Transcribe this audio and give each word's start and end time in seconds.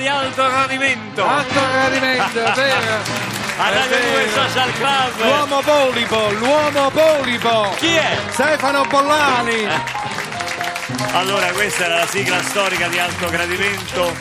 Di 0.00 0.08
alto 0.08 0.46
gradimento. 0.48 1.26
Alto 1.26 1.60
gradimento, 1.72 2.42
è 2.42 2.52
vero. 2.54 3.28
A 3.60 3.68
Radio 3.68 3.98
2 3.98 4.24
vero. 4.24 4.30
Social 4.30 4.72
Club. 4.72 5.22
L'uomo 5.22 5.60
polipo, 5.60 6.30
l'uomo 6.38 6.90
polipo. 6.90 7.74
Chi 7.76 7.94
è? 7.94 8.16
Stefano 8.30 8.84
Bollani. 8.86 9.68
Allora, 11.12 11.50
questa 11.52 11.84
era 11.86 11.98
la 11.98 12.06
sigla 12.06 12.42
storica 12.42 12.88
di 12.88 12.98
alto 12.98 13.28
gradimento. 13.28 14.12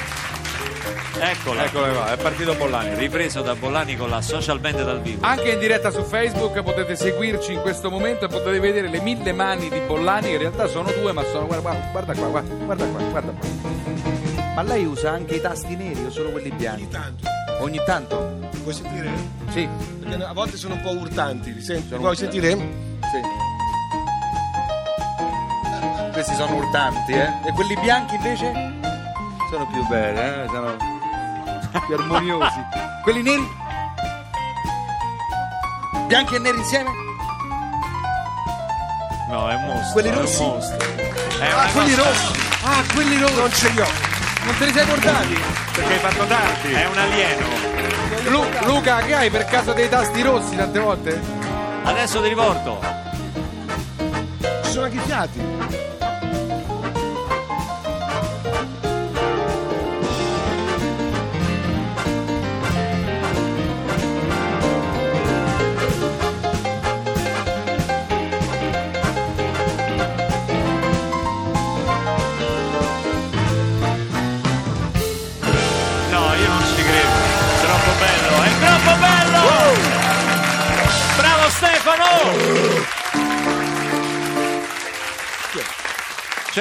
Eccola. 1.20 1.65
Eccolo 1.65 1.93
qua, 1.93 2.13
è 2.13 2.17
partito 2.17 2.53
Bollani. 2.55 2.95
Ripreso 2.95 3.41
da 3.41 3.55
Bollani 3.55 3.95
con 3.95 4.09
la 4.09 4.21
social 4.21 4.59
band 4.59 4.84
dal 4.84 5.01
vivo. 5.01 5.25
Anche 5.25 5.51
in 5.51 5.59
diretta 5.59 5.91
su 5.91 6.03
Facebook 6.03 6.61
potete 6.61 6.95
seguirci 6.95 7.53
in 7.53 7.61
questo 7.61 7.89
momento 7.89 8.25
e 8.25 8.27
potete 8.27 8.59
vedere 8.59 8.87
le 8.87 9.01
mille 9.01 9.34
mani 9.34 9.70
di 9.70 9.79
Bollani 9.79 10.27
che 10.27 10.34
in 10.34 10.39
realtà 10.39 10.67
sono 10.67 10.91
due 10.91 11.11
ma 11.11 11.23
sono 11.23 11.48
guarda, 11.48 11.75
guarda 11.91 12.13
qua, 12.13 12.27
guarda, 12.27 12.53
guarda 12.53 12.85
qua, 12.85 13.01
guarda 13.01 13.31
qua. 13.31 14.28
Ma 14.55 14.62
lei 14.63 14.85
usa 14.85 15.12
anche 15.12 15.35
i 15.35 15.41
tasti 15.41 15.76
neri 15.76 16.03
o 16.05 16.09
solo 16.12 16.31
quelli 16.31 16.52
bianchi? 16.52 16.84
Ogni 16.84 16.90
tanto, 16.91 17.30
Ogni 17.62 17.81
tanto? 17.85 18.49
puoi 18.62 18.73
sentire? 18.73 19.09
Sì, 19.52 19.67
Perché 19.99 20.23
a 20.23 20.34
volte 20.34 20.57
sono 20.57 20.73
un 20.76 20.81
po' 20.81 20.91
urtanti, 20.91 21.53
li 21.53 21.62
senti? 21.62 21.88
Sono 21.90 22.02
Vuoi 22.02 22.12
urtanti. 22.13 22.40
sentire? 22.41 22.57
sì. 23.12 23.38
Questi 26.12 26.35
sono 26.35 26.55
urtanti, 26.55 27.13
eh? 27.13 27.32
E 27.46 27.51
quelli 27.54 27.77
bianchi 27.79 28.15
invece? 28.15 28.51
Sono 29.49 29.65
più 29.68 29.85
belli, 29.88 30.20
eh? 30.20 30.46
Sono 30.49 30.76
più 31.85 31.95
armoniosi. 31.95 32.60
quelli 33.04 33.21
neri? 33.21 33.48
Bianchi 36.07 36.35
e 36.35 36.40
neri 36.40 36.57
insieme? 36.57 36.90
No, 39.29 39.48
è 39.49 39.54
un 39.54 39.66
mostro. 39.66 39.91
Quelli 39.93 40.10
è 40.10 40.12
un 40.12 40.20
rossi? 40.21 40.41
mostro. 40.43 40.77
È 41.40 41.45
Ah, 41.51 41.70
quelli 41.71 41.93
rossi! 41.95 42.40
Ah, 42.63 42.84
quelli 42.93 43.18
rossi! 43.20 43.35
Non 43.40 43.51
ce 43.54 43.70
li 43.70 43.79
ho. 43.79 43.88
Non 44.45 44.57
te 44.57 44.65
li 44.65 44.71
sei 44.73 44.85
portati? 44.85 45.37
Perché 45.73 45.93
hai 45.93 45.99
fatto 45.99 46.26
tardi. 46.26 46.71
È 46.71 46.85
un 46.85 46.98
alieno. 46.98 47.48
Lu- 48.29 48.49
Luca, 48.65 48.98
che 48.98 49.13
hai 49.13 49.29
per 49.29 49.45
caso 49.45 49.73
dei 49.73 49.90
tasti 49.90 50.21
rossi 50.21 50.55
tante 50.55 50.79
volte? 50.79 51.21
Adesso 51.84 52.21
ti 52.21 52.27
riporto. 52.29 52.79
Ci 54.63 54.71
sono 54.71 54.85
anche 54.85 54.99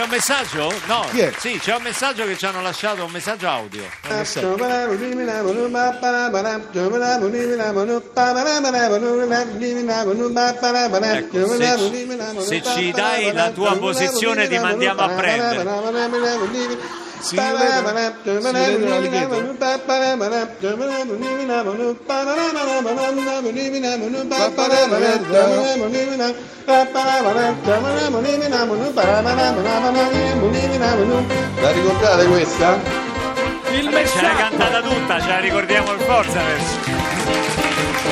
un 0.09 0.15
messaggio? 0.15 0.73
No. 0.87 1.05
È? 1.11 1.33
Sì, 1.39 1.59
c'è 1.59 1.75
un 1.77 1.83
messaggio 1.83 2.25
che 2.25 2.37
ci 2.37 2.47
hanno 2.47 2.63
lasciato, 2.63 3.05
un 3.05 3.11
messaggio 3.11 3.47
audio. 3.49 3.83
Ecco, 11.19 11.47
se, 11.47 11.77
se 12.41 12.63
ci 12.63 12.91
dai 12.91 13.33
la 13.33 13.51
tua 13.51 13.77
posizione 13.77 14.49
ti 14.49 14.59
mandiamo 14.59 15.01
a 15.03 15.09
prendere. 15.09 15.63
Si. 17.21 17.37
La 31.61 31.71
ricordate 31.73 32.27
questa? 32.27 32.79
Il 33.71 33.89
Beh, 33.91 34.07
ce 34.07 34.21
l'hai 34.21 34.37
cantata 34.37 34.81
tutta, 34.81 35.21
ce 35.21 35.29
la 35.29 35.41
ricordiamo 35.41 35.91
per 35.93 36.07
forza 36.07 36.41
adesso. 36.41 36.77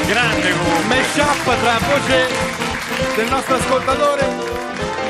Grande 0.07 0.51
comunque. 0.51 0.97
mashup 0.97 1.61
tra 1.63 1.79
voce 1.89 2.27
del 3.17 3.29
nostro 3.29 3.55
ascoltatore 3.55 4.27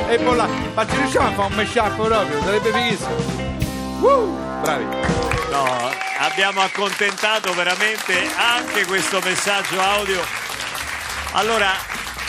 e 0.09 0.19
Bollani. 0.19 0.71
Ma 0.75 0.87
ci 0.87 0.97
riusciamo 0.97 1.29
a 1.29 1.33
fare 1.33 1.49
un 1.49 1.55
mashup 1.55 1.95
proprio? 1.95 2.43
Sarebbe 2.43 2.73
fighissimo. 2.73 3.46
Bravi. 4.01 4.85
No, 5.51 5.65
abbiamo 6.19 6.61
accontentato 6.61 7.53
veramente 7.55 8.13
anche 8.37 8.85
questo 8.85 9.21
messaggio 9.25 9.81
audio. 9.81 10.21
Allora, 11.33 11.71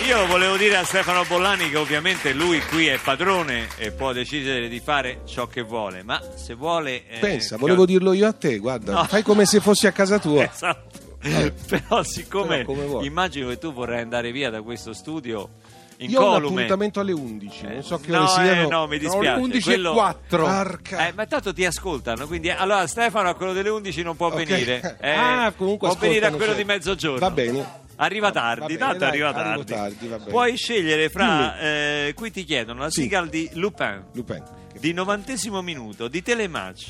io 0.06 0.26
volevo 0.28 0.56
dire 0.56 0.78
a 0.78 0.84
Stefano 0.86 1.24
Bollani 1.26 1.70
che 1.70 1.78
ovviamente 1.78 2.32
lui 2.34 2.62
qui 2.70 2.88
è 2.88 2.98
padrone 3.00 3.68
e 3.78 3.92
può 3.92 4.14
decidere 4.14 4.70
di 4.70 4.80
fare 4.80 5.22
ciò 5.26 5.48
che 5.48 5.62
vuole, 5.62 6.04
ma 6.04 6.22
se 6.36 6.54
vuole... 6.54 7.06
eh, 7.08 7.20
Pensa, 7.20 7.58
volevo 7.58 7.86
dirlo 7.86 8.14
io 8.14 8.28
a 8.28 8.34
te, 8.34 8.58
guarda, 8.60 8.94
No. 8.94 9.04
fai 9.06 9.24
come 9.24 9.46
se 9.46 9.60
fossi 9.60 9.88
a 9.88 9.92
casa 9.92 10.20
tua. 10.20 10.50
Esatto. 10.50 11.06
Però 11.68 12.04
siccome 12.04 12.64
Però 12.64 13.02
immagino 13.02 13.50
che 13.50 13.58
tu 13.58 13.74
vorrai 13.74 14.02
andare 14.02 14.32
via 14.32 14.50
da 14.50 14.62
questo 14.62 14.94
studio 14.94 15.50
Io 16.00 16.20
ho 16.22 16.28
un 16.28 16.28
incolume. 16.36 16.62
appuntamento 16.64 17.00
alle 17.00 17.12
11, 17.12 17.66
non 17.68 17.84
so 17.84 17.98
che 18.00 18.12
ore 18.12 18.20
no, 18.20 18.28
siano. 18.28 18.62
eh, 18.62 18.68
no, 18.68 18.88
mi 18.88 19.00
dispiace. 19.00 19.36
le 19.36 19.42
11 19.42 19.64
quello- 19.64 19.92
e 19.92 19.96
4. 19.96 20.44
Porca. 20.46 21.08
Eh, 21.08 21.14
ma 21.14 21.26
tanto 21.26 21.54
ti 21.54 21.66
ascoltano, 21.66 22.28
quindi 22.28 22.50
allora 22.52 22.86
Stefano 22.86 23.30
a 23.30 23.34
quello 23.34 23.54
delle 23.54 23.70
11 23.70 24.04
non 24.04 24.16
può 24.16 24.28
Ok. 24.28 24.36
venire. 24.44 24.98
Eh, 25.02 25.12
Ah, 25.12 25.52
comunque 25.58 25.88
può 25.90 25.98
venire 25.98 26.26
a 26.28 26.30
quello 26.30 26.46
sempre. 26.54 26.64
di 26.64 26.70
mezzogiorno. 26.72 27.20
Va 27.20 27.32
bene. 27.32 27.86
Arriva 28.00 28.28
Va 28.28 28.40
tardi, 28.40 28.66
bene, 28.76 28.78
tanto 28.78 28.98
dai, 29.00 29.08
arriva 29.10 29.34
tardi. 29.34 29.66
tardi, 29.74 30.08
va 30.08 30.18
bene. 30.20 30.30
Puoi 30.30 30.56
scegliere 30.56 31.10
fra. 31.10 31.60
eh, 31.60 32.14
qui 32.16 32.30
ti 32.30 32.44
chiedono 32.44 32.82
la 32.82 32.92
Sì. 32.92 33.02
sigla 33.02 33.26
di 33.26 33.50
Lupin 33.54 34.04
Lupin. 34.14 34.44
di 34.80 34.94
90 34.94 35.62
minuto 35.64 36.08
di 36.08 36.22
Telematch. 36.22 36.86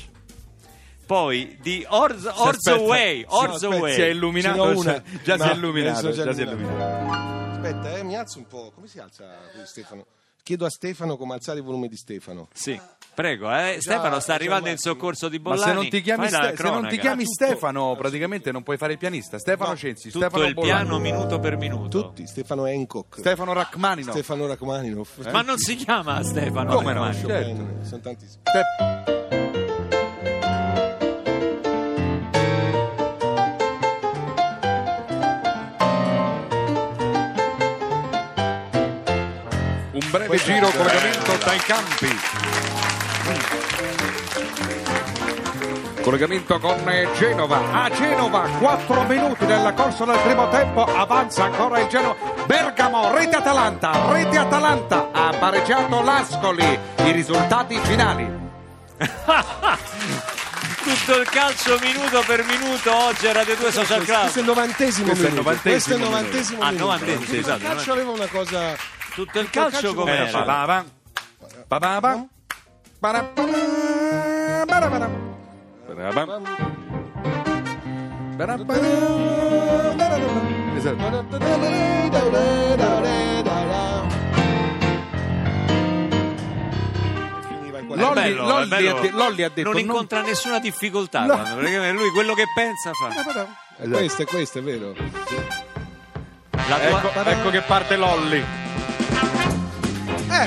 Poi 1.06 1.56
di 1.62 1.82
Orz, 1.88 2.20
Si 2.20 2.26
Orzo 2.26 2.42
aspetta- 2.50 2.80
Way, 2.80 3.20
si- 3.20 3.24
Orzo 3.28 3.54
aspetta, 3.54 3.76
Way. 3.76 3.94
Si 3.94 4.00
è 4.02 4.06
illuminato. 4.08 4.62
Una. 4.78 5.02
Già 5.24 5.38
si 5.38 5.44
No, 5.46 5.50
è 5.50 5.54
illuminato. 5.54 6.10
Già 6.12 6.32
si 6.34 6.40
è 6.40 6.44
illuminato. 6.44 7.37
Aspetta, 7.60 7.96
eh, 7.96 8.02
mi 8.04 8.16
alzo 8.16 8.38
un 8.38 8.46
po'. 8.46 8.70
Come 8.74 8.86
si 8.86 8.98
alza 9.00 9.24
qui, 9.52 9.60
Stefano? 9.64 10.06
Chiedo 10.44 10.64
a 10.64 10.70
Stefano 10.70 11.16
come 11.16 11.34
alzare 11.34 11.58
il 11.58 11.64
volume 11.64 11.88
di 11.88 11.96
Stefano. 11.96 12.48
Sì, 12.54 12.80
prego, 13.14 13.52
eh. 13.52 13.76
Stefano 13.80 14.18
sta 14.20 14.28
già 14.32 14.34
arrivando 14.34 14.68
in 14.70 14.78
soccorso 14.78 15.28
di 15.28 15.36
Ma 15.38 15.50
Bollani. 15.50 15.62
se 15.66 15.72
non 15.72 15.88
ti 15.90 16.00
chiami, 16.00 16.28
Fai 16.28 16.30
la 16.40 16.46
Ste- 16.46 16.56
se 16.56 16.62
non 16.70 16.88
ti 16.88 16.98
chiami 16.98 17.24
Tutto- 17.24 17.44
Stefano, 17.44 17.96
praticamente 17.96 18.52
non 18.52 18.62
puoi 18.62 18.78
fare 18.78 18.92
il 18.92 18.98
pianista. 18.98 19.38
Stefano 19.38 19.70
No, 19.70 19.76
Censi, 19.76 20.10
tutto 20.10 20.24
Stefano 20.26 20.46
il 20.46 20.54
Bollani. 20.54 20.72
piano 20.84 20.98
minuto 21.00 21.38
per 21.40 21.56
minuto. 21.58 22.00
Tutti, 22.00 22.26
Stefano 22.26 22.64
Hancock, 22.64 23.18
Stefano 23.18 23.52
Rachmaninoff. 23.52 24.14
Stefano 24.14 24.46
Rachmaninoff. 24.46 25.30
Ma 25.30 25.42
non 25.42 25.58
si 25.58 25.74
chiama 25.74 26.22
Stefano. 26.22 26.74
Come 26.76 26.92
no? 26.94 27.04
Rachmaninoff. 27.04 27.26
Certo. 27.26 27.62
Bene, 27.64 27.84
sono 27.84 28.00
tantissimi. 28.00 28.42
Ste- 28.44 29.37
Un 40.08 40.14
breve 40.14 40.36
giro 40.38 40.70
collegamento 40.70 41.36
dai 41.44 41.58
campi. 41.58 42.18
Collegamento 46.00 46.58
con 46.58 46.82
Genova. 47.14 47.60
A 47.84 47.90
Genova, 47.90 48.48
4 48.58 49.02
minuti 49.02 49.44
nella 49.44 49.74
corsa 49.74 50.06
del 50.06 50.18
primo 50.20 50.48
tempo. 50.48 50.84
Avanza 50.84 51.44
ancora 51.44 51.80
il 51.80 51.88
Genova. 51.88 52.16
Bergamo, 52.46 53.14
rete 53.14 53.36
Atalanta. 53.36 54.10
Rete 54.10 54.38
Atalanta 54.38 55.10
ha 55.12 55.30
pareggiato 55.38 56.00
l'Ascoli. 56.00 56.78
I 57.04 57.10
risultati 57.12 57.78
finali. 57.82 58.26
Tutto 60.88 61.20
il 61.20 61.28
calcio 61.28 61.78
minuto 61.82 62.22
per 62.26 62.44
minuto 62.46 62.94
oggi 62.94 63.26
a 63.26 63.32
Radio 63.34 63.56
2 63.56 63.72
Social 63.72 64.04
Club. 64.04 64.20
Questo 64.22 64.38
è 64.38 64.40
il 64.40 64.48
novantesimo 64.48 65.06
Questo 65.08 65.24
è 65.24 65.28
il 65.28 65.34
minuto. 65.34 65.60
Questo 65.60 65.90
è 65.90 65.94
il 65.96 66.00
novantesimo 66.00 66.60
novantesimo 66.60 66.62
Ah, 66.62 66.66
minuto. 66.70 66.84
novantesimo, 66.84 67.32
Il 67.34 67.38
esatto, 67.40 67.62
calcio 67.62 67.92
aveva 67.92 68.10
una 68.12 68.26
cosa... 68.26 68.96
Tutto 69.14 69.38
il 69.40 69.50
calcio 69.50 69.94
come 69.94 70.12
com'era? 70.12 70.26
Esatto. 80.76 81.06
È 87.70 88.00
Lolli- 88.00 88.14
bello, 88.14 88.46
Lolli 88.46 88.68
bello. 88.68 88.96
ha 88.96 89.00
de- 89.00 89.10
Lolli 89.10 89.42
ha 89.42 89.48
detto, 89.48 89.62
non 89.62 89.72
non- 89.72 89.80
incontra 89.80 90.20
nessuna 90.22 90.58
difficoltà 90.58 91.24
No. 91.24 91.34
quando- 91.34 91.54
perché 91.60 91.92
lui 91.92 92.10
quello 92.10 92.34
che 92.34 92.44
pensa 92.54 92.90
fa 92.92 93.08
È 93.82 93.88
questo, 93.88 94.22
è 94.22 94.24
questo, 94.26 94.58
è 94.58 94.62
vero. 94.62 94.94
La 96.50 96.78
tua- 96.78 97.00
Ecco, 97.14 97.28
ecco 97.30 97.50
che 97.50 97.60
parte 97.62 97.96
Lolli. 97.96 98.44
Eh, 100.40 100.46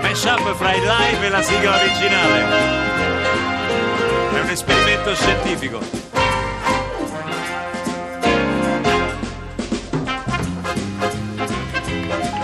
mashup 0.00 0.54
fra 0.54 0.72
il 0.74 0.82
live 0.82 1.26
e 1.26 1.28
la 1.28 1.42
sigla 1.42 1.74
originale. 1.74 2.44
È 4.32 4.40
un 4.40 4.48
esperimento 4.48 5.14
scientifico. 5.14 5.78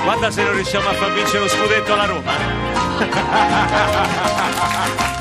Guarda 0.04 0.30
se 0.30 0.42
non 0.42 0.52
riusciamo 0.52 0.88
a 0.88 0.92
far 0.92 1.12
vincere 1.12 1.38
lo 1.38 1.48
scudetto 1.48 1.92
alla 1.94 2.04
Roma 2.04 2.32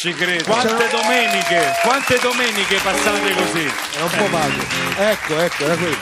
ci 0.00 0.14
credo 0.14 0.44
Quante 0.44 0.88
domeniche, 0.88 1.72
quante 1.82 2.18
domeniche 2.22 2.76
passate 2.82 3.34
così? 3.34 3.70
era 3.96 4.04
un 4.04 4.10
po' 4.16 4.28
vago. 4.30 4.62
Ecco, 4.96 5.38
ecco, 5.40 5.64
era 5.64 5.76
quello. 5.76 5.96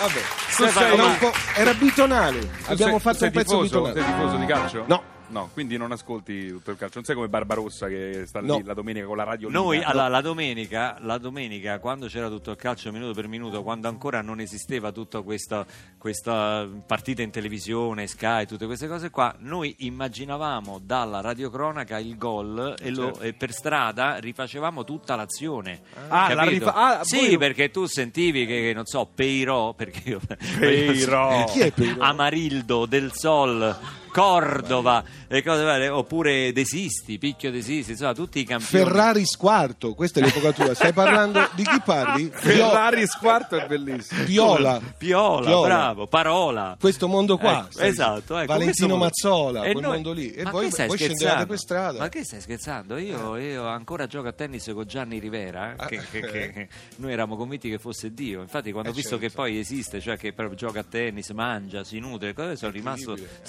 Vabbè. 0.00 0.20
Stefano, 0.48 0.86
Era, 0.86 0.96
ma- 0.96 1.04
un 1.08 1.18
po', 1.18 1.32
era 1.54 1.72
bitonale. 1.72 2.38
Abbiamo 2.66 2.90
sei- 2.92 3.00
fatto 3.00 3.18
sei 3.18 3.28
un 3.28 3.32
pezzo 3.32 3.62
tifoso, 3.62 3.62
bitonale. 3.80 4.00
Sei 4.02 4.12
tifoso 4.12 4.36
di 4.36 4.46
calcio? 4.46 4.84
No. 4.86 5.02
No, 5.32 5.48
quindi 5.54 5.78
non 5.78 5.92
ascolti 5.92 6.48
tutto 6.48 6.72
il 6.72 6.76
calcio. 6.76 6.96
Non 6.96 7.04
sei 7.04 7.14
come 7.14 7.28
Barbarossa 7.28 7.88
che 7.88 8.24
sta 8.26 8.40
No. 8.42 8.58
lì 8.58 8.64
la 8.64 8.74
domenica 8.74 9.06
con 9.06 9.16
la 9.16 9.24
radio 9.24 9.48
Noi 9.48 9.76
libera. 9.78 9.90
allora, 9.90 10.08
la, 10.08 10.20
domenica, 10.20 10.96
la 11.00 11.16
domenica, 11.16 11.78
quando 11.78 12.06
c'era 12.06 12.28
tutto 12.28 12.50
il 12.50 12.56
calcio 12.56 12.92
minuto 12.92 13.14
per 13.14 13.28
minuto, 13.28 13.62
quando 13.62 13.88
ancora 13.88 14.20
non 14.20 14.40
esisteva 14.40 14.92
tutta 14.92 15.22
questa, 15.22 15.64
questa 15.96 16.68
partita 16.86 17.22
in 17.22 17.30
televisione, 17.30 18.06
Sky, 18.06 18.44
tutte 18.44 18.66
queste 18.66 18.86
cose 18.88 19.08
qua, 19.08 19.34
noi 19.38 19.74
immaginavamo 19.78 20.78
dalla 20.84 21.22
radiocronaca 21.22 21.98
il 21.98 22.18
gol 22.18 22.74
e, 22.78 22.90
lo- 22.90 23.04
certo. 23.04 23.20
e 23.22 23.32
per 23.32 23.52
strada 23.52 24.16
rifacevamo 24.16 24.84
tutta 24.84 25.16
l'azione. 25.16 25.80
Ah, 26.08 26.28
la 26.34 26.42
capito? 26.44 26.66
rifa- 26.66 26.74
ah, 26.74 27.04
sì, 27.04 27.28
voi- 27.28 27.38
perché 27.38 27.70
tu 27.70 27.86
sentivi 27.86 28.44
che, 28.44 28.72
non 28.74 28.84
so, 28.84 29.08
Peirò, 29.14 29.72
perché 29.72 30.10
io, 30.10 30.20
Peirò. 30.58 31.44
Chi 31.48 31.60
è 31.60 31.70
Peirò? 31.72 32.02
Amarildo, 32.04 32.84
Del 32.84 33.12
Sol. 33.14 34.00
Cordova, 34.12 35.02
e 35.26 35.42
cose 35.42 35.62
varie, 35.64 35.88
oppure 35.88 36.52
Desisti, 36.52 37.18
Picchio 37.18 37.50
Desisti, 37.50 37.92
insomma 37.92 38.12
tutti 38.14 38.38
i 38.40 38.44
campioni. 38.44 38.84
Ferrari 38.84 39.24
squarto, 39.26 39.94
questa 39.94 40.20
è 40.20 40.22
l'epoca 40.22 40.52
tua. 40.52 40.74
Stai 40.74 40.92
parlando 40.92 41.48
di 41.54 41.62
chi 41.64 41.80
parli? 41.84 42.30
Ferrari 42.32 43.06
squarto 43.06 43.56
è 43.56 43.66
bellissimo. 43.66 44.24
Piola. 44.24 44.80
Piola, 44.98 45.46
Piola. 45.46 45.66
bravo, 45.66 46.06
Parola. 46.06 46.76
Questo 46.78 47.08
mondo 47.08 47.38
qua. 47.38 47.66
Stai 47.70 47.88
esatto, 47.88 48.36
ecco, 48.38 48.52
Valentino 48.52 48.96
Mazzola, 48.96 49.64
E 49.64 49.72
quel 49.72 49.82
noi- 49.84 49.92
mondo 49.94 50.12
lì. 50.12 50.30
E 50.32 50.42
ma 50.44 50.50
voi, 50.50 50.66
che 50.66 50.70
stai 50.72 50.86
voi 50.88 50.96
scendevate 50.98 51.24
scherzando? 51.26 51.46
per 51.46 51.58
strada. 51.58 51.98
Ma 51.98 52.08
che 52.08 52.24
stai 52.24 52.40
scherzando? 52.40 52.96
Io, 52.98 53.36
io 53.38 53.66
ancora 53.66 54.06
gioco 54.06 54.28
a 54.28 54.32
tennis 54.32 54.70
con 54.74 54.84
Gianni 54.86 55.18
Rivera, 55.18 55.74
eh, 55.74 55.86
che, 55.86 56.00
che- 56.10 56.20
che- 56.20 56.50
che 56.52 56.68
noi 56.96 57.12
eravamo 57.12 57.36
convinti 57.36 57.70
che 57.70 57.78
fosse 57.78 58.12
Dio. 58.12 58.40
Infatti, 58.42 58.70
quando 58.72 58.90
ho 58.90 58.92
Eh, 58.92 58.96
visto 58.96 59.18
certo. 59.18 59.26
che 59.26 59.32
poi 59.32 59.58
esiste, 59.58 60.00
cioè 60.00 60.16
che 60.18 60.32
proprio 60.34 60.56
gioca 60.56 60.80
a 60.80 60.84
tennis, 60.88 61.30
mangia, 61.30 61.82
si 61.84 61.98
nutre, 61.98 62.34
cose, 62.34 62.56
sono 62.56 62.72
rimasto 62.72 63.12
Incredibile. 63.12 63.40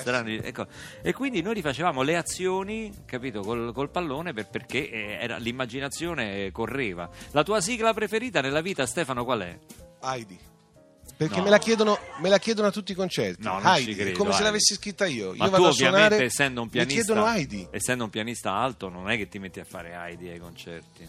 Eh. 0.62 0.62
Ecco. 0.64 0.68
E 1.02 1.14
quindi 1.14 1.42
noi 1.42 1.54
rifacevamo 1.56 2.02
le 2.04 2.16
azioni, 2.16 2.92
capito, 3.06 3.42
col, 3.42 3.74
col 3.74 3.90
pallone 3.90 4.34
per- 4.34 4.48
perché 4.50 4.90
eh, 4.90 5.18
era- 5.20 5.38
l'immaginazione 5.38 6.52
correva. 6.52 7.10
La 7.32 7.44
tua 7.44 7.60
sigla 7.62 7.94
preferita 7.94 8.42
nella 8.42 8.62
vita, 8.62 8.86
Stefano, 8.86 9.24
qual 9.24 9.42
è? 9.42 9.58
Heidi. 10.04 10.40
Perché 11.16 11.38
No. 11.38 11.44
me, 11.44 11.50
la 11.52 11.60
chiedono, 11.60 11.98
me 12.22 12.30
la 12.30 12.40
chiedono 12.40 12.68
a 12.68 12.72
tutti 12.72 12.92
i 12.92 12.96
concerti. 12.96 13.44
No, 13.44 13.60
Heidi, 13.62 13.94
credo, 13.94 14.18
come 14.18 14.30
se 14.32 14.38
Heidi. 14.38 14.44
l'avessi 14.46 14.74
scritta 14.76 15.06
io. 15.06 15.34
Ma 15.36 15.46
io 15.46 15.52
tu 15.52 15.64
ovviamente 15.64 16.24
essendo 16.24 16.62
un 16.62 16.70
pianista 16.70 17.04
chiedono 17.04 17.28
Heidi. 17.28 17.68
essendo 17.72 18.04
un 18.06 18.10
pianista 18.10 18.54
alto 18.54 18.90
non 18.90 19.10
è 19.10 19.18
che 19.18 19.28
ti 19.30 19.38
metti 19.40 19.60
a 19.60 19.64
fare 19.66 19.94
Heidi 19.94 20.30
ai 20.30 20.40
concerti 20.40 21.08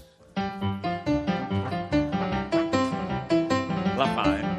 la 3.96 4.06
fa 4.14 4.53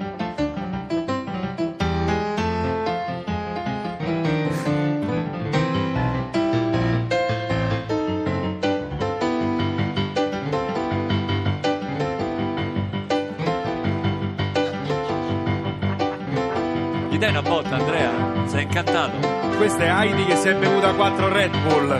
Questa 19.76 19.94
è 19.94 20.00
Heidi 20.00 20.24
che 20.24 20.38
si 20.38 20.48
è 20.48 20.56
bevuta 20.56 20.94
4 20.94 21.28
Red 21.28 21.52
Bull. 21.64 22.00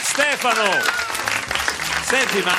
Stefano 0.00 0.70
senti 2.04 2.40
ma 2.40 2.54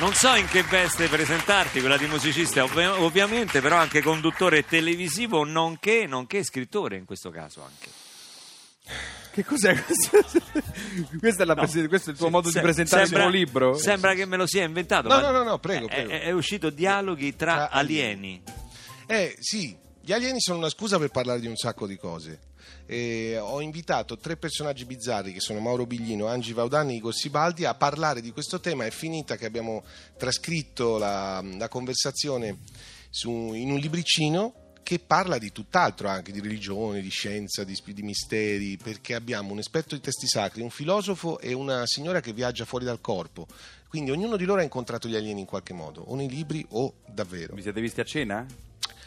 non 0.00 0.12
so 0.14 0.34
in 0.34 0.48
che 0.48 0.64
veste 0.64 1.06
presentarti, 1.06 1.78
quella 1.78 1.96
di 1.96 2.06
musicista 2.06 2.64
ovvi- 2.64 2.84
ovviamente, 2.84 3.60
però 3.60 3.76
anche 3.76 4.02
conduttore 4.02 4.66
televisivo, 4.66 5.44
nonché, 5.44 6.06
nonché 6.08 6.42
scrittore 6.42 6.96
in 6.96 7.04
questo 7.04 7.30
caso 7.30 7.62
anche. 7.62 8.01
Che 9.32 9.44
cos'è 9.44 9.74
questo? 9.82 10.18
Questo 11.18 11.42
è, 11.42 11.46
la 11.46 11.54
prese- 11.54 11.88
questo 11.88 12.10
è 12.10 12.12
il 12.12 12.18
tuo 12.18 12.28
modo 12.28 12.50
Se- 12.50 12.58
di 12.58 12.64
presentare 12.64 13.06
sembra- 13.06 13.24
il 13.24 13.30
tuo 13.30 13.38
libro? 13.38 13.76
Sembra 13.78 14.14
che 14.14 14.26
me 14.26 14.36
lo 14.36 14.46
sia 14.46 14.64
inventato. 14.64 15.08
No, 15.08 15.14
ma 15.14 15.20
no, 15.22 15.38
no, 15.38 15.42
no, 15.42 15.58
prego, 15.58 15.86
è- 15.86 15.90
prego. 15.90 16.10
È, 16.10 16.20
è 16.22 16.30
uscito 16.32 16.68
dialoghi 16.70 17.34
tra 17.34 17.54
Tra 17.54 17.70
alieni. 17.70 18.42
Eh 19.06 19.34
sì, 19.40 19.74
gli 20.02 20.12
alieni 20.12 20.38
sono 20.40 20.58
una 20.58 20.68
scusa 20.68 20.98
per 20.98 21.08
parlare 21.10 21.40
di 21.40 21.46
un 21.46 21.56
sacco 21.56 21.86
di 21.86 21.96
cose. 21.96 22.40
E 22.84 23.38
ho 23.40 23.60
invitato 23.62 24.18
tre 24.18 24.36
personaggi 24.36 24.84
bizzarri 24.84 25.32
che 25.32 25.40
sono 25.40 25.60
Mauro 25.60 25.86
Biglino, 25.86 26.26
Angi 26.26 26.52
Vaudani 26.52 26.92
e 26.92 26.96
Igor 26.96 27.14
Sibaldi 27.14 27.64
a 27.64 27.74
parlare 27.74 28.20
di 28.20 28.32
questo 28.32 28.60
tema. 28.60 28.84
È 28.84 28.90
finita 28.90 29.36
che 29.36 29.46
abbiamo 29.46 29.82
trascritto 30.18 30.98
la, 30.98 31.42
la 31.56 31.68
conversazione 31.68 32.58
su- 33.08 33.52
in 33.54 33.70
un 33.70 33.78
libricino 33.78 34.54
che 34.82 34.98
parla 34.98 35.38
di 35.38 35.52
tutt'altro, 35.52 36.08
anche 36.08 36.32
di 36.32 36.40
religione, 36.40 37.00
di 37.00 37.08
scienza, 37.08 37.64
di, 37.64 37.78
di 37.84 38.02
misteri, 38.02 38.76
perché 38.76 39.14
abbiamo 39.14 39.52
un 39.52 39.58
esperto 39.58 39.94
di 39.94 40.00
testi 40.00 40.26
sacri, 40.26 40.62
un 40.62 40.70
filosofo 40.70 41.38
e 41.38 41.52
una 41.52 41.86
signora 41.86 42.20
che 42.20 42.32
viaggia 42.32 42.64
fuori 42.64 42.84
dal 42.84 43.00
corpo. 43.00 43.46
Quindi 43.88 44.10
ognuno 44.10 44.36
di 44.36 44.44
loro 44.44 44.60
ha 44.60 44.64
incontrato 44.64 45.08
gli 45.08 45.16
alieni 45.16 45.40
in 45.40 45.46
qualche 45.46 45.72
modo, 45.74 46.02
o 46.02 46.14
nei 46.14 46.28
libri 46.28 46.64
o 46.70 46.94
davvero. 47.06 47.54
Vi 47.54 47.62
siete 47.62 47.80
visti 47.80 48.00
a 48.00 48.04
cena? 48.04 48.46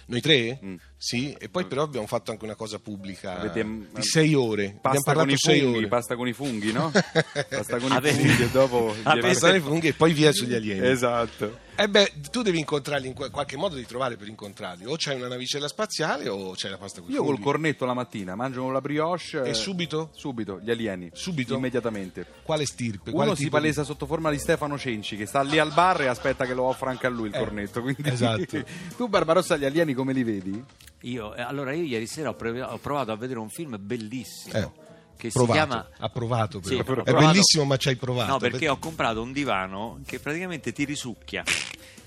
Noi 0.07 0.21
tre? 0.21 0.59
Mm. 0.63 0.75
Sì, 1.05 1.35
e 1.37 1.49
poi 1.49 1.65
però 1.65 1.83
abbiamo 1.83 2.07
fatto 2.07 2.31
anche 2.31 2.45
una 2.45 2.55
cosa 2.55 2.79
pubblica 2.79 3.37
Avete- 3.37 3.63
di 3.63 4.01
sei 4.01 4.33
ore. 4.33 4.63
abbiamo 4.63 4.79
Pasta 4.81 4.97
con 5.03 5.03
parlato 5.13 5.31
i 5.33 5.37
sei 5.37 5.59
funghi, 5.61 5.77
ore. 5.77 5.87
pasta 5.87 6.15
con 6.15 6.27
i 6.27 6.33
funghi, 6.33 6.71
no? 6.71 6.91
Pasta 7.47 7.77
con 7.77 7.91
i 7.91 7.95
Avete- 7.95 8.17
funghi 8.17 8.41
e 8.41 8.49
dopo... 8.49 8.95
Pasta 9.03 9.51
nei 9.51 9.59
funghi 9.59 9.87
e 9.89 9.93
poi 9.93 10.13
via 10.13 10.31
sugli 10.31 10.55
alieni. 10.55 10.87
Esatto. 10.87 11.59
E 11.75 11.87
beh, 11.89 12.13
tu 12.31 12.41
devi 12.41 12.57
incontrarli 12.57 13.05
in 13.07 13.13
qua- 13.13 13.29
qualche 13.29 13.55
modo 13.55 13.75
di 13.75 13.85
trovare 13.85 14.15
per 14.17 14.27
incontrarli. 14.29 14.85
O 14.87 14.95
c'hai 14.97 15.17
una 15.17 15.27
navicella 15.27 15.67
spaziale 15.67 16.27
o 16.27 16.53
c'hai 16.55 16.71
la 16.71 16.77
pasta 16.77 17.01
con 17.01 17.11
i 17.11 17.13
Io 17.13 17.19
col 17.19 17.35
funghi. 17.35 17.43
cornetto 17.43 17.85
la 17.85 17.93
mattina 17.93 18.33
mangio 18.33 18.67
la 18.71 18.81
brioche 18.81 19.43
E 19.43 19.49
eh, 19.49 19.53
subito? 19.53 20.09
Subito, 20.15 20.59
gli 20.63 20.71
alieni. 20.71 21.11
Subito? 21.13 21.55
Immediatamente. 21.55 22.25
Quale 22.41 22.65
stirpe? 22.65 23.11
Quale 23.11 23.27
Uno 23.27 23.35
si 23.35 23.43
tipo 23.43 23.57
di- 23.57 23.61
palesa 23.61 23.83
sotto 23.83 24.07
forma 24.07 24.31
di 24.31 24.39
Stefano 24.39 24.75
Cenci 24.79 25.17
che 25.17 25.27
sta 25.27 25.43
lì 25.43 25.59
al 25.59 25.71
bar 25.71 26.01
e 26.01 26.07
aspetta 26.07 26.45
che 26.47 26.55
lo 26.55 26.63
offra 26.63 26.89
anche 26.89 27.05
a 27.05 27.09
lui 27.09 27.27
il 27.27 27.35
Eh, 27.35 27.37
cornetto. 27.37 27.81
Quindi... 27.83 28.09
esatto. 28.09 28.63
tu 28.97 29.07
Barbarossa 29.07 29.55
gli 29.57 29.65
alieni 29.65 29.93
come 29.93 30.13
li 30.13 30.23
vedi? 30.23 30.63
Io, 31.05 31.35
eh, 31.35 31.41
allora, 31.41 31.71
io 31.73 31.83
ieri 31.83 32.07
sera 32.07 32.29
ho, 32.29 32.33
prov- 32.33 32.67
ho 32.71 32.77
provato 32.77 33.11
a 33.11 33.15
vedere 33.15 33.39
un 33.39 33.49
film 33.49 33.77
bellissimo. 33.79 34.57
Eh, 34.57 34.69
Che 35.17 35.29
provato. 35.29 35.51
si 35.53 35.57
chiama 35.57 35.89
Ha 35.99 36.09
provato 36.09 36.59
però. 36.59 36.69
Sì, 36.73 36.75
ho 36.75 36.81
È 36.81 36.83
provato. 36.83 37.17
bellissimo 37.17 37.63
ma 37.63 37.77
ci 37.77 37.89
hai 37.89 37.95
provato. 37.95 38.31
No, 38.31 38.37
perché 38.39 38.67
ho 38.69 38.77
comprato 38.77 39.21
un 39.21 39.31
divano 39.31 39.99
che 40.05 40.19
praticamente 40.19 40.73
ti 40.73 40.83
risucchia. 40.83 41.43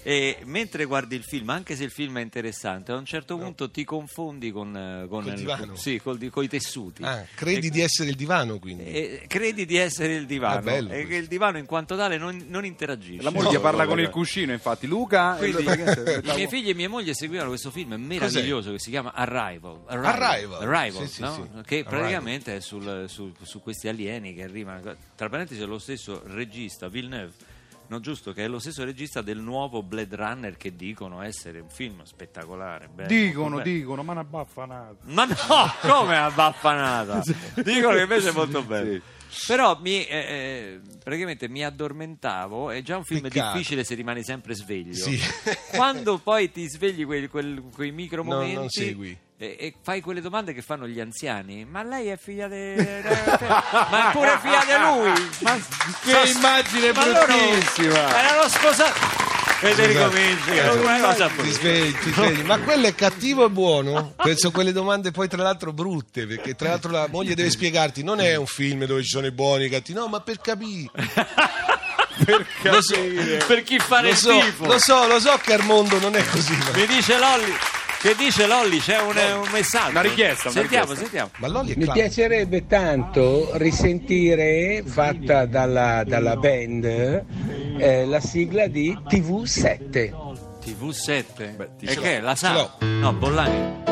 E 0.03 0.39
mentre 0.45 0.85
guardi 0.85 1.17
il 1.17 1.25
film, 1.25 1.51
anche 1.51 1.77
se 1.77 1.85
il 1.85 1.91
film 1.91 2.19
è 2.19 2.23
interessante, 2.23 2.93
a 2.93 2.97
un 2.97 3.05
certo 3.05 3.37
punto 3.37 3.71
ti 3.71 3.85
confondi 3.85 4.51
con, 4.51 4.75
eh, 4.75 5.07
con 5.09 5.23
Col 5.25 5.33
il- 5.33 5.39
divano. 5.39 5.77
sì, 5.77 6.01
col 6.01 6.19
coi 6.31 6.49
tessuti. 6.49 7.03
Ah, 7.03 7.25
credi 7.35 7.67
E- 7.67 7.71
di 7.71 7.81
essere 7.81 8.11
il 8.11 8.15
divano 8.17 8.59
quindi? 8.59 8.85
e 8.85 9.25
credi 9.27 9.67
di 9.67 9.77
essere 9.77 10.15
il 10.15 10.25
divano 10.27 10.59
Ah, 10.59 10.63
bello 10.63 10.91
e 10.93 11.05
che 11.07 11.17
il 11.17 11.27
divano 11.27 11.59
in 11.59 11.67
quanto 11.67 11.97
tale 11.97 12.17
non, 12.17 12.45
non 12.49 12.65
interagisce. 12.65 13.23
La 13.23 13.31
moglie 13.31 13.55
No, 13.55 13.61
parla 13.61 13.83
no, 13.83 13.89
con 13.89 13.97
no. 13.99 14.03
il 14.03 14.09
cuscino, 14.11 14.53
infatti. 14.53 14.87
Luca, 14.87 15.35
Quindi 15.35 15.65
eh, 15.65 16.21
i 16.25 16.33
miei 16.35 16.49
figli 16.49 16.69
e 16.71 16.75
mia 16.75 16.89
moglie 16.89 17.13
seguivano 17.15 17.49
questo 17.49 17.71
film 17.71 17.95
meraviglioso 17.95 18.71
che 18.73 18.79
si 18.79 18.91
chiama 18.91 19.13
Arrival. 19.13 19.81
Arrival. 19.87 20.63
Arrival, 20.63 21.07
Sì, 21.07 21.15
sì, 21.15 21.21
no? 21.23 21.33
sì. 21.35 21.63
che 21.67 21.75
Arrival. 21.81 21.85
praticamente 21.85 22.57
è 22.57 22.61
sul- 22.61 23.05
su, 23.09 23.33
su 23.43 23.61
questi 23.61 23.89
alieni 23.89 24.33
che 24.35 24.43
arrivano. 24.43 24.95
Tra 25.17 25.29
parentesi, 25.29 25.61
è 25.61 25.65
lo 25.67 25.79
stesso 25.79 26.23
regista, 26.27 26.89
Villeneuve. 26.89 27.33
No, 27.89 28.01
giusto, 28.01 28.33
che 28.33 28.45
è 28.45 28.49
lo 28.49 28.59
stesso 28.59 28.85
regista 28.85 29.23
del 29.23 29.39
nuovo 29.39 29.83
Blade 29.83 30.15
Runner 30.15 30.57
che 30.57 30.77
dicono 30.77 31.23
essere 31.23 31.61
un 31.61 31.71
film 31.71 32.03
spettacolare. 32.05 32.89
bello, 32.89 33.09
dicono, 33.09 33.61
dicono, 33.61 34.03
ma 34.03 34.13
una 34.13 34.25
baffanata. 34.25 34.97
Ma 35.05 35.25
no, 35.25 35.35
come 35.81 36.17
una 36.19 36.31
baffanata? 36.31 37.23
Dicono 37.65 37.95
che 37.95 38.03
invece 38.03 38.29
è 38.29 38.33
molto 38.33 38.63
bello. 38.63 39.01
Però 39.47 39.79
mi, 39.81 40.05
eh, 40.07 40.17
eh, 40.17 40.81
praticamente 41.03 41.49
mi 41.49 41.65
addormentavo, 41.65 42.71
è 42.71 42.83
già 42.83 42.97
un 42.97 43.05
film 43.05 43.23
Peccato. 43.23 43.53
difficile 43.57 43.85
se 43.85 43.95
rimani 43.95 44.23
sempre 44.23 44.55
sveglio. 44.55 44.95
Sì. 44.95 45.19
Quando 45.75 46.19
poi 46.19 46.51
ti 46.51 46.67
svegli 46.69 47.05
quei, 47.05 47.29
quel- 47.29 47.63
quei 47.73 47.93
micro 47.93 48.23
No, 48.23 48.31
momenti 48.35 48.55
non 48.55 48.69
segui. 48.69 49.17
E, 49.41 49.57
e 49.59 49.75
fai 49.83 50.01
quelle 50.01 50.21
domande 50.21 50.53
che 50.53 50.63
fanno 50.63 50.89
gli 50.89 50.99
anziani, 50.99 51.65
ma 51.65 51.85
lei 51.85 52.09
è 52.09 52.17
figlia 52.17 52.49
di... 52.49 52.75
ma 52.77 54.09
è 54.09 54.13
pure 54.13 54.37
figlia 54.43 54.65
di 54.65 54.73
lui! 54.83 55.29
Ma, 55.43 55.57
Che 56.03 56.31
immagine 56.31 56.93
ma 56.93 57.07
loro 57.07 57.27
bruttissima. 57.27 58.19
Erano 58.19 58.49
sposati! 58.49 58.99
Federico 59.59 60.11
svegli. 61.53 62.43
Ma 62.43 62.59
quello 62.61 62.87
è 62.87 62.95
cattivo 62.95 63.45
o 63.45 63.51
buono? 63.51 64.15
Penso 64.17 64.51
quelle 64.51 64.73
domande 64.73 65.11
poi 65.11 65.29
tra 65.29 65.43
l'altro 65.43 65.73
brutte, 65.73 66.27
perché 66.27 66.55
tra 66.55 66.69
l'altro 66.71 66.91
la 66.93 67.07
moglie 67.11 67.35
deve 67.35 67.51
spiegarti, 67.51 68.03
non 68.05 68.21
è 68.21 68.37
un 68.37 68.47
film 68.47 68.85
dove 68.87 69.03
ci 69.03 69.09
sono 69.09 69.27
i 69.27 69.33
buoni 69.33 69.65
e 69.65 69.67
i 69.67 69.71
cattivi, 69.71 69.99
no, 69.99 70.07
ma 70.09 70.21
per 70.21 70.41
capire. 70.41 70.91
Lo 72.63 72.83
so, 72.83 72.97
per 73.47 73.63
chi 73.63 73.79
fa 73.79 74.03
lo 74.03 74.09
il 74.09 74.17
so, 74.17 74.37
tifo. 74.41 74.67
lo 74.67 74.79
so, 74.81 75.07
lo 75.07 75.21
so 75.21 75.39
che 75.41 75.53
al 75.55 75.65
mondo 75.65 76.01
non 76.01 76.17
è 76.17 76.25
così. 76.29 76.53
ma- 76.57 76.73
Mi 76.77 76.87
dice 76.87 77.17
Lolli, 77.17 77.53
che 78.01 78.15
dice 78.17 78.47
Lolli, 78.47 78.79
c'è 78.79 79.01
un, 79.01 79.17
un 79.17 79.49
messaggio. 79.53 79.91
Una 79.91 80.01
richiesta, 80.01 80.49
una 80.51 80.61
Sentiamo, 80.61 80.85
richiesta. 80.93 80.95
sentiamo. 80.95 81.31
Ma 81.39 81.49
Lolli 81.49 81.73
è 81.75 81.77
Mi 81.77 81.91
piacerebbe 81.91 82.67
tanto 82.67 83.51
risentire, 83.55 84.83
fatta 84.87 85.47
dalla, 85.47 86.05
dalla 86.05 86.37
band, 86.37 86.85
eh, 86.85 88.07
la 88.07 88.21
sigla 88.21 88.67
di 88.67 88.97
TV7. 89.09 90.37
TV7. 90.65 91.57
Beh, 91.57 91.69
e 91.81 91.97
che 91.97 92.17
è? 92.19 92.21
La 92.21 92.35
sala? 92.35 92.77
Ce 92.79 92.87
No, 92.87 93.13
Bollani. 93.13 93.88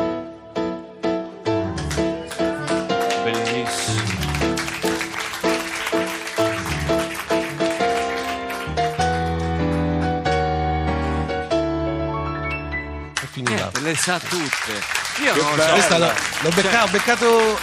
Le 13.87 13.95
sa 13.95 14.19
tutte. 14.19 14.81
Io 15.23 15.35
non 15.35 15.55
lo 15.55 15.61
so. 15.63 15.71
Questa 15.71 15.97
l'ho, 15.97 16.05
l'ho 16.07 16.51
Cioè, 16.51 16.61
beccato, 16.61 16.85
ho 16.85 16.89
beccato- 16.91 17.59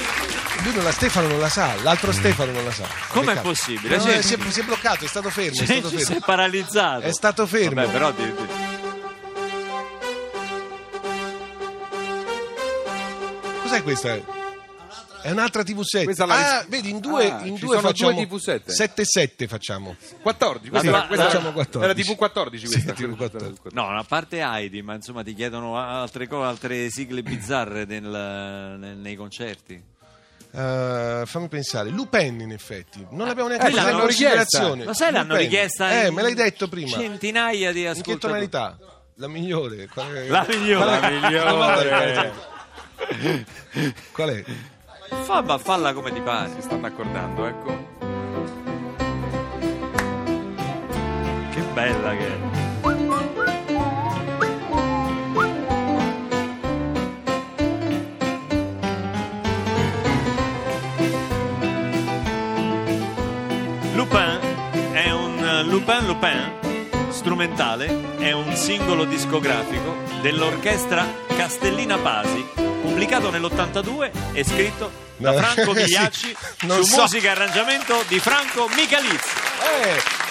Lui 0.63 0.73
non 0.75 0.85
la 0.85 0.93
Stefano 0.93 1.29
non 1.29 1.41
la 1.41 1.49
sa, 1.49 1.75
l'altro 1.83 2.11
Stefano 2.13 2.53
non 2.53 2.65
la 2.65 2.73
sa. 2.73 2.85
Com'è 3.09 3.27
Beccato. 3.27 3.49
possibile? 3.49 3.97
No, 3.97 4.03
Cioè- 4.03 4.17
eh, 4.19 4.23
si, 4.23 4.35
è, 4.35 4.39
si 4.51 4.61
è 4.61 4.63
bloccato, 4.63 5.05
è 5.05 5.09
stato 5.09 5.29
fermo. 5.31 5.61
È 5.61 5.67
Cioè, 5.67 5.67
stato 5.67 5.89
ci 5.91 5.97
sei 5.97 6.05
fermo. 6.07 6.21
paralizzato. 6.25 7.01
È 7.03 7.13
stato 7.13 7.47
fermo. 7.47 7.75
Vabbè, 7.83 7.93
però 7.93 8.11
di- 8.13 8.25
di- 8.35 8.63
Cos'è 13.63 13.83
questa? 13.83 14.19
È 15.25 15.31
un'altra 15.31 15.63
TV7. 15.63 16.05
Questa 16.05 16.27
la 16.27 16.59
ah, 16.59 16.65
vedi, 16.69 16.91
in 16.91 17.01
due, 17.01 17.31
Ah, 17.31 17.41
in 17.47 17.55
due 17.55 17.79
facciamo 17.81 18.13
due 18.13 18.27
TV7. 18.27 18.65
7-7 18.67 19.47
facciamo. 19.49 19.97
14, 20.21 20.69
questa, 20.69 20.91
La- 20.91 20.99
era, 20.99 21.07
questa 21.07 21.25
facciamo 21.25 21.53
14. 21.53 21.91
era 21.93 21.95
TV 22.09 22.15
14 22.15 22.67
Sì, 22.67 22.73
questa. 22.73 22.93
TV 22.93 23.17
14. 23.17 23.61
No, 23.71 23.89
a 23.89 24.05
parte 24.07 24.41
Heidi, 24.43 24.83
ma 24.83 24.93
insomma 24.95 25.23
ti 25.23 25.33
chiedono 25.33 25.79
altre 25.79 26.29
cose, 26.29 26.47
altre 26.47 26.91
sigle 26.91 27.23
bizzarre 27.23 27.87
nel- 27.87 28.03
nel- 28.79 28.99
nei 28.99 29.17
concerti. 29.17 29.83
Eh, 30.57 31.23
fammi 31.25 31.49
pensare, 31.49 31.89
Lupin 31.89 32.41
in 32.41 32.53
effetti, 32.53 33.07
non 33.13 33.27
l'abbiamo 33.27 33.49
neanche 33.49 33.69
Eh, 33.69 33.71
presa 33.71 33.89
in 33.89 33.93
l'hanno 33.97 34.07
richiesta. 34.07 34.37
considerazione. 34.37 34.85
Lo 34.85 34.93
sai, 34.93 35.11
l'hanno 35.13 35.33
Lupin. 35.33 35.43
richiesta 35.49 36.03
Eh, 36.03 36.07
in 36.09 36.15
me 36.15 36.21
l'hai 36.23 36.35
detto 36.35 36.69
prima. 36.69 36.99
Centinaia 36.99 37.73
di 37.73 37.79
In 37.79 37.85
che 37.85 37.89
ascoltatori. 37.93 38.19
tonalità? 38.51 38.79
La 39.15 39.29
migliore. 39.29 39.87
Qual 39.89 40.13
è? 40.13 40.27
La 40.29 40.45
migliore. 40.47 40.85
Qual 40.85 41.01
è? 41.03 41.89
La 41.89 41.99
migliore. 42.11 42.33
Qual 44.13 44.29
è? 44.29 44.45
Fa, 45.09 45.43
ma 45.43 45.59
falla 45.59 45.93
come 45.93 46.13
ti 46.13 46.21
pare. 46.21 46.51
Si 46.55 46.63
stanno 46.63 46.87
accordando, 46.87 47.47
ecco. 47.47 47.93
Che 51.51 51.61
bella 51.73 52.17
che 52.17 52.27
è. 52.27 52.39
Lupin 63.95 64.39
è 64.93 65.11
un 65.13 65.63
Lupin 65.69 66.07
Lupin 66.07 66.64
strumentale, 67.15 68.17
è 68.19 68.33
un 68.33 68.55
singolo 68.57 69.05
discografico 69.05 69.95
dell'orchestra 70.21 71.07
Castellina 71.37 71.97
Pasi, 71.99 72.45
pubblicato 72.55 73.31
nell'82 73.31 74.11
e 74.33 74.45
scritto 74.45 74.91
da 75.17 75.33
Franco 75.33 75.73
sì, 75.77 75.83
Migliacci 75.83 76.37
non 76.63 76.83
su 76.85 76.95
so. 76.95 77.01
musica 77.03 77.29
e 77.29 77.31
arrangiamento 77.31 78.03
di 78.09 78.19
Franco 78.19 78.69
Michalizzi. 78.75 79.29
Eh, 79.83 80.23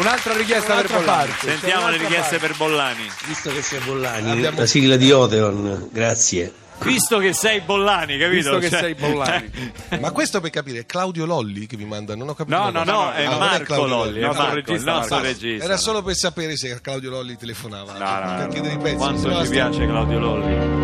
Un'altra 0.00 0.32
richiesta 0.34 0.74
per 0.74 0.86
un'altra 0.90 0.98
Bollani. 0.98 1.28
parte. 1.30 1.48
Sentiamo 1.50 1.84
c'è 1.84 1.90
le 1.92 1.96
richieste 1.98 2.36
parte. 2.38 2.46
per 2.48 2.56
Bollani. 2.56 3.10
Visto 3.26 3.52
che 3.52 3.62
sei 3.62 3.78
Bollani, 3.78 4.30
Abbiamo- 4.32 4.58
la 4.58 4.66
sigla 4.66 4.96
di 4.96 5.12
Odeon, 5.12 5.88
grazie. 5.92 6.52
Visto 6.82 7.18
che 7.18 7.32
sei 7.32 7.60
Bollani, 7.60 8.18
capito? 8.18 8.56
Visto 8.56 8.58
che 8.58 8.68
Cioè- 8.68 8.80
sei 8.80 8.94
Bollani. 8.94 9.50
Ma 10.00 10.10
questo 10.10 10.40
per 10.40 10.50
capire, 10.50 10.80
è 10.80 10.86
Claudio 10.86 11.24
Lolli 11.24 11.66
che 11.66 11.76
vi 11.76 11.84
manda? 11.84 12.14
Non 12.14 12.28
ho 12.28 12.34
capito. 12.34 12.56
No, 12.56 12.70
no. 12.70 12.84
No, 12.84 13.12
è 13.12 13.24
Ah, 13.24 13.30
non 13.30 13.38
Marco 13.38 13.64
Claudio 13.64 13.86
Lolli, 13.86 14.14
è 14.16 14.18
il 14.18 14.24
nostro 14.26 14.42
Marco, 14.44 14.54
regista, 14.56 14.90
il 14.90 14.96
nostro 14.96 15.14
Marco. 15.16 15.30
regista. 15.30 15.64
Era 15.64 15.76
solo 15.76 16.02
per 16.02 16.14
sapere 16.14 16.56
se 16.56 16.80
Claudio 16.80 17.10
Lolli 17.10 17.36
telefonava. 17.36 17.92
No, 17.92 17.98
no, 17.98 18.30
no, 18.30 18.36
per 18.36 18.46
no. 18.46 18.52
chiedere 18.52 18.74
i 18.74 18.78
pezzi. 18.78 18.96
Quanto 18.96 19.20
sennò 19.20 19.40
ci 19.40 19.46
sta- 19.46 19.54
piace 19.54 19.86
Claudio 19.86 20.18
Lolli. 20.18 20.83